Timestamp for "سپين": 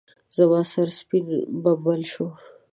0.97-1.25